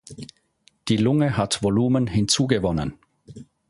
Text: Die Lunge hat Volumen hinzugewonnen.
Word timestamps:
Die 0.87 0.97
Lunge 0.97 1.37
hat 1.37 1.61
Volumen 1.61 2.07
hinzugewonnen. 2.07 2.97